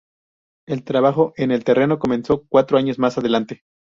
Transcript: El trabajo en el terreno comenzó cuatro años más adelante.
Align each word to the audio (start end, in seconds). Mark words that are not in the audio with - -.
El 0.67 0.83
trabajo 0.83 1.31
en 1.37 1.51
el 1.51 1.63
terreno 1.63 1.99
comenzó 1.99 2.43
cuatro 2.49 2.79
años 2.79 2.97
más 2.97 3.19
adelante. 3.19 3.61